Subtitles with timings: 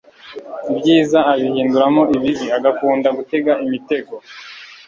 [0.71, 4.13] ibyiza abihinduramo ibibi, agakunda gutega imitego